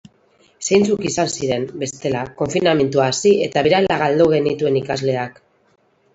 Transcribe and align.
Zeintzuk 0.69 1.03
izan 1.09 1.29
ziren, 1.33 1.67
bestela, 1.83 2.23
konfinamendua 2.39 3.07
hasi 3.11 3.35
eta 3.49 3.65
berehala 3.69 4.01
galdu 4.05 4.29
genituen 4.35 4.83
ikasleak? 4.83 5.41